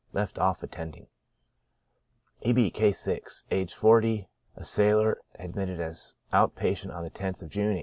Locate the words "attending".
0.63-1.05